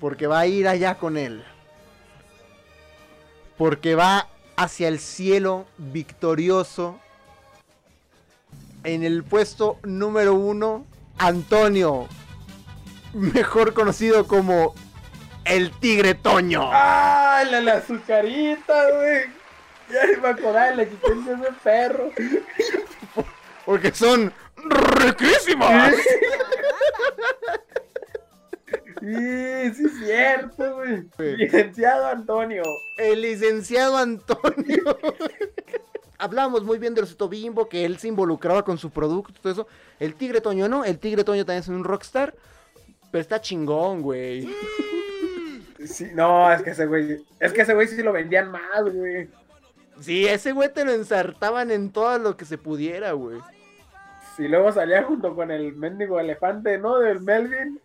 [0.00, 1.44] Porque va a ir allá con él.
[3.62, 6.98] Porque va hacia el cielo victorioso.
[8.82, 10.84] En el puesto número uno,
[11.16, 12.08] Antonio.
[13.12, 14.74] Mejor conocido como
[15.44, 16.70] el Tigre Toño.
[16.72, 17.44] ¡Ah!
[17.48, 19.26] La, la azucarita, güey.
[19.92, 22.10] Ya me acordaba de la existencia de ese perro.
[23.64, 25.94] Porque son riquísimas.
[29.02, 31.36] Sí, sí, es cierto, güey.
[31.36, 32.62] Licenciado Antonio.
[32.96, 34.96] El licenciado Antonio.
[36.18, 39.52] Hablábamos muy bien del osito bimbo, que él se involucraba con su producto y todo
[39.52, 39.66] eso.
[39.98, 42.32] El tigre Toño no, el tigre Toño también es un rockstar.
[43.10, 44.48] Pero está chingón, güey.
[45.84, 47.24] Sí, no, es que ese güey.
[47.40, 49.28] Es que ese güey sí lo vendían más, güey.
[50.00, 53.40] Sí, ese güey te lo ensartaban en todo lo que se pudiera, güey.
[54.36, 57.00] Si luego salía junto con el mendigo elefante, ¿no?
[57.00, 57.80] Del Melvin.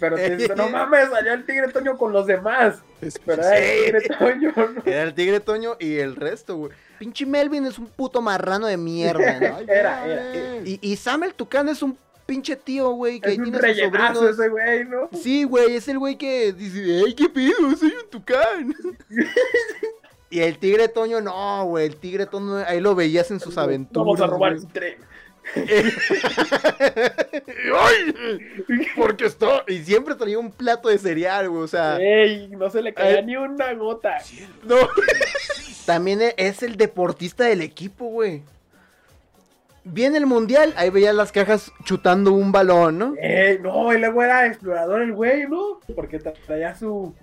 [0.00, 2.82] Pero te dice, no mames, salió el tigre Toño con los demás.
[3.24, 4.82] Pero era el tigre Toño, ¿no?
[4.84, 6.72] Era el tigre Toño y el resto, güey.
[6.98, 9.58] Pinche Melvin es un puto marrano de mierda, ¿no?
[9.68, 10.56] Era, era.
[10.64, 13.66] Y, y Sam el Tucán es un pinche tío, güey, que Es un tiene sus
[13.66, 14.38] rellenazo sobrinos.
[14.38, 15.10] ese güey, ¿no?
[15.12, 17.54] Sí, güey, es el güey que dice, ¡ay, qué pido!
[17.76, 18.74] Soy un tucán.
[20.30, 24.06] y el tigre Toño, no, güey, el tigre Toño, ahí lo veías en sus aventuras.
[24.06, 24.96] Vamos a robar su tren.
[27.78, 28.14] ¡Ay!
[28.96, 29.64] Porque está.
[29.68, 31.98] Y siempre traía un plato de cereal, güey, o sea.
[31.98, 33.26] Ey, no se le caía Ay.
[33.26, 34.18] ni una gota.
[34.62, 34.76] No.
[35.86, 38.42] También e- es el deportista del equipo, güey.
[39.86, 43.14] Viene el mundial, ahí veía las cajas chutando un balón, ¿no?
[43.20, 45.80] Ey, no, y luego era explorador el güey, ¿no?
[45.94, 47.14] Porque tra- traía su.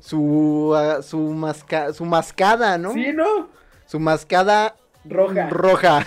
[0.00, 2.92] Su, ah, su, masca- su mascada, ¿no?
[2.92, 3.48] Sí, ¿no?
[3.86, 5.48] Su mascada Roja.
[5.50, 6.06] roja.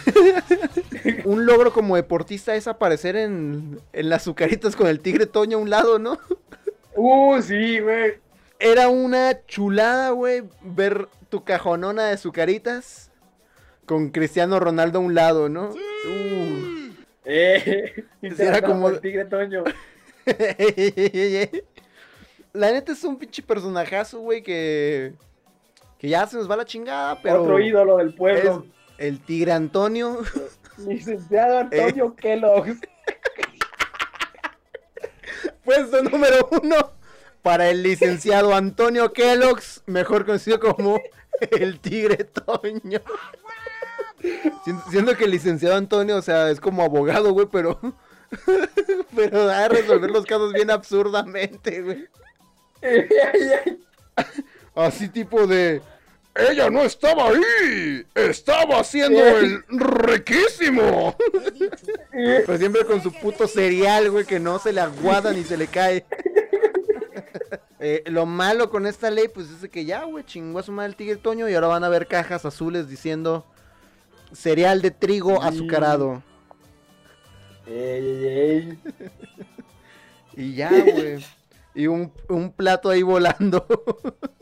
[1.26, 5.62] un logro como deportista es aparecer en, en las azucaritas con el tigre Toño a
[5.62, 6.18] un lado, ¿no?
[6.96, 8.14] Uh, sí, güey.
[8.60, 13.12] Era una chulada, güey, ver tu cajonona de azucaritas
[13.86, 15.72] con Cristiano Ronaldo a un lado, ¿no?
[15.72, 16.94] Uh.
[17.26, 19.64] Eh, era como- el tigre Toño.
[22.54, 25.14] La neta es un pinche personajazo, güey, que.
[26.00, 27.44] Que ya se nos va la chingada, pero.
[27.44, 28.66] Otro ídolo del pueblo.
[28.98, 30.20] El tigre Antonio.
[30.78, 32.22] Licenciado Antonio Eh.
[32.22, 32.68] Kellogg.
[35.64, 36.94] Puesto número uno
[37.42, 41.00] para el licenciado Antonio Kellogg's, mejor conocido como
[41.52, 43.02] el Tigre Toño.
[44.90, 47.80] Siento, que el licenciado Antonio, o sea, es como abogado, güey, pero.
[49.16, 52.08] Pero va a resolver los casos bien absurdamente, güey.
[54.74, 55.82] Así tipo de...
[56.36, 61.16] Ella no estaba ahí, estaba haciendo el riquísimo.
[62.12, 65.68] Pero siempre con su puto cereal, güey, que no se le aguada ni se le
[65.68, 66.06] cae.
[67.88, 70.90] Eh, lo malo con esta ley, pues es que ya, güey, chingó a su madre
[70.90, 73.46] el tigre Toño y ahora van a ver cajas azules diciendo
[74.34, 76.24] cereal de trigo azucarado.
[77.68, 78.80] Ey, ey, ey.
[80.38, 81.24] Y ya, güey.
[81.76, 83.68] Y un, un plato ahí volando.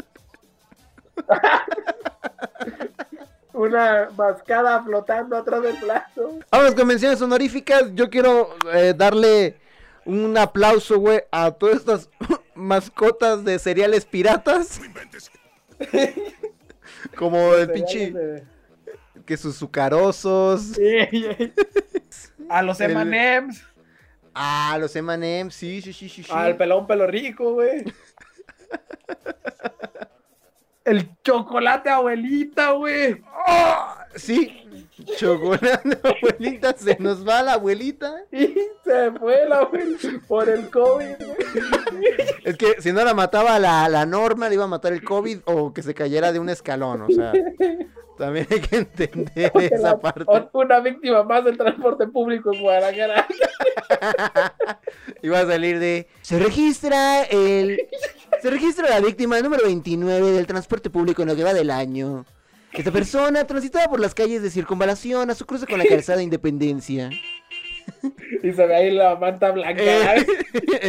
[3.53, 6.39] Una mascada flotando atrás del plato.
[6.51, 7.93] Vamos con menciones honoríficas.
[7.93, 9.57] Yo quiero eh, darle
[10.05, 12.09] un aplauso, güey, a todas estas
[12.55, 14.81] mascotas de cereales piratas.
[17.15, 18.11] Como el pinche.
[18.11, 18.43] Cereales
[19.25, 20.73] Que sus sucarosos.
[20.73, 21.53] de-.
[22.49, 23.63] A los M&M's.
[24.33, 24.95] Ah, los
[25.53, 26.23] sí, sí, sí, sí.
[26.23, 26.31] sí.
[26.31, 27.85] Al pelón pelo rico, güey.
[30.85, 33.21] El chocolate abuelita, güey.
[33.47, 34.05] ¡Ah!
[34.15, 34.59] Sí.
[35.17, 38.13] Chocolate, abuelita, se nos va la abuelita.
[38.31, 42.05] Y se fue la abuelita por el COVID, güey.
[42.43, 45.39] Es que si no la mataba la, la norma, le iba a matar el COVID
[45.45, 47.31] o que se cayera de un escalón, o sea.
[48.17, 50.23] También hay que entender esa La- parte.
[50.53, 53.27] Una víctima más del transporte público en Guadalajara.
[55.21, 56.07] Iba a salir de.
[56.21, 57.79] Se registra el.
[58.41, 62.25] Se registra la víctima número 29 del transporte público en lo que va del año.
[62.73, 67.09] Esta persona transitaba por las calles de circunvalación a su cruce con la calzada Independencia.
[68.41, 69.81] Y se ve ahí la manta blanca.
[69.83, 70.25] Eh,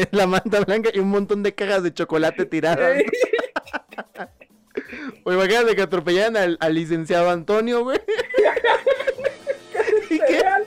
[0.11, 3.03] la manta blanca y un montón de cajas de chocolate tiradas.
[5.25, 8.01] O imagínate que atropellaran al, al licenciado Antonio, güey.
[10.11, 10.65] y cereal.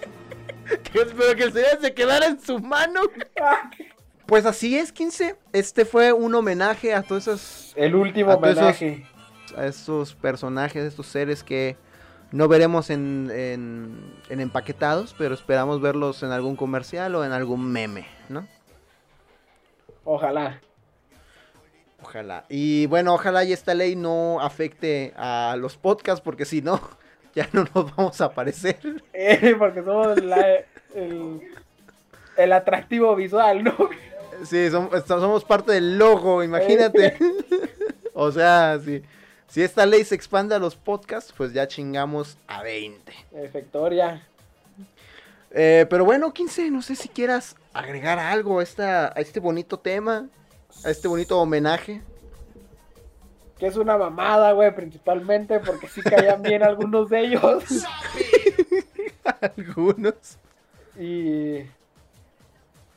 [0.92, 3.02] que espero que el cereal se quedara en su mano.
[4.26, 5.36] Pues así es, 15.
[5.54, 9.06] Este fue un homenaje a todos esos El último A todos esos- homenaje.
[9.56, 11.78] a esos personajes, estos seres que
[12.32, 17.72] no veremos en, en, en empaquetados, pero esperamos verlos en algún comercial o en algún
[17.72, 18.46] meme, ¿no?
[20.04, 20.60] Ojalá.
[22.08, 22.46] Ojalá.
[22.48, 26.80] Y bueno, ojalá y esta ley no afecte a los podcasts, porque si no,
[27.36, 28.78] ya no nos vamos a aparecer.
[29.14, 30.60] Eh, porque somos la-
[30.96, 31.42] el,
[32.38, 33.76] el atractivo visual, ¿no?
[34.46, 37.18] Sí, som- esta- somos parte del logo, imagínate.
[38.14, 39.02] o sea, si,
[39.48, 43.12] si esta ley se expande a los podcasts, pues ya chingamos a 20.
[43.34, 44.22] Efectoria.
[45.52, 49.80] Eh, pero bueno, 15, no sé si quieras agregar algo a, esta, a este bonito
[49.80, 50.28] tema,
[50.84, 52.02] a este bonito homenaje.
[53.58, 57.64] Que es una mamada, güey, principalmente porque sí caían bien algunos de ellos.
[59.42, 60.38] Algunos.
[61.00, 61.64] Y.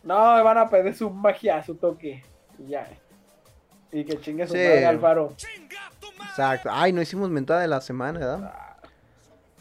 [0.02, 0.14] No,
[0.44, 2.22] van a pedir su magia, su toque.
[2.58, 2.86] Y ya.
[3.92, 4.58] Y que chingue su Sí.
[4.58, 5.34] madre Alfaro.
[6.28, 6.68] Exacto.
[6.72, 8.54] Ay, no hicimos mentada de la semana, ¿verdad?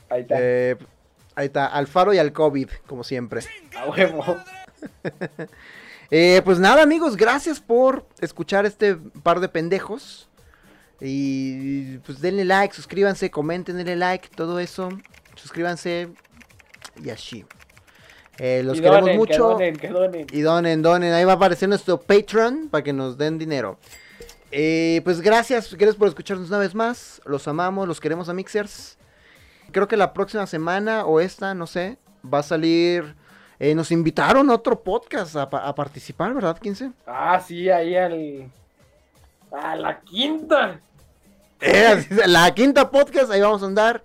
[0.09, 0.35] Ahí está.
[0.37, 0.77] Eh,
[1.35, 3.41] ahí está, al faro y al COVID, como siempre.
[3.77, 4.37] A huevo.
[6.11, 10.27] Eh, pues nada, amigos, gracias por escuchar este par de pendejos.
[11.01, 14.89] Y pues denle like, suscríbanse, comenten, denle like, todo eso.
[15.35, 16.09] Suscríbanse
[17.01, 17.45] y así.
[18.37, 19.57] Eh, los Y queremos donen, mucho.
[19.57, 20.27] Que donen, que donen.
[20.31, 21.13] Y donen, donen.
[21.13, 23.77] Ahí va a aparecer nuestro Patreon para que nos den dinero.
[24.51, 27.21] Eh, pues gracias, gracias por escucharnos una vez más.
[27.25, 28.97] Los amamos, los queremos a Mixers.
[29.71, 33.15] Creo que la próxima semana o esta, no sé, va a salir.
[33.59, 36.91] Eh, nos invitaron a otro podcast a, pa- a participar, ¿verdad, 15?
[37.05, 38.51] Ah, sí, ahí al.
[39.51, 40.79] A la quinta.
[41.59, 44.01] Eh, la quinta podcast, ahí vamos a andar.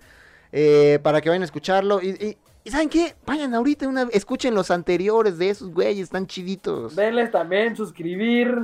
[0.51, 2.01] eh, para que vayan a escucharlo.
[2.01, 3.15] Y, y- y ¿saben qué?
[3.27, 6.95] Vayan ahorita, una, escuchen los anteriores de esos güeyes, están chiditos.
[6.95, 8.57] Denles también suscribir.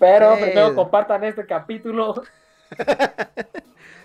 [0.00, 2.22] Pero primero compartan este capítulo.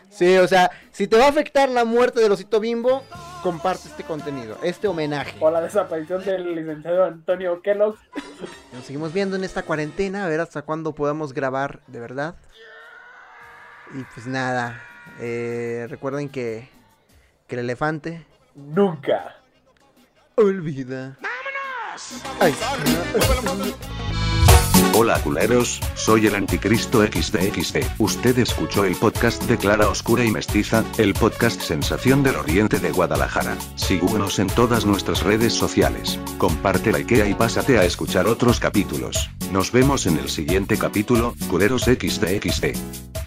[0.09, 3.03] Sí, o sea, si te va a afectar la muerte del osito bimbo,
[3.43, 5.37] comparte este contenido, este homenaje.
[5.39, 7.97] O la desaparición del licenciado Antonio Kellogg.
[8.73, 12.35] Nos seguimos viendo en esta cuarentena, a ver hasta cuándo podamos grabar de verdad.
[13.93, 14.81] Y pues nada,
[15.19, 16.69] eh, recuerden que,
[17.47, 19.35] que el elefante Nunca.
[20.35, 21.17] olvida.
[22.39, 22.53] Ay,
[24.93, 27.99] Hola culeros, soy el anticristo XDXD.
[27.99, 32.91] Usted escuchó el podcast de Clara Oscura y Mestiza, el podcast Sensación del Oriente de
[32.91, 33.57] Guadalajara.
[33.75, 36.19] Síguenos en todas nuestras redes sociales.
[36.37, 39.29] Comparte la IKEA y pásate a escuchar otros capítulos.
[39.51, 43.26] Nos vemos en el siguiente capítulo, culeros XDXD.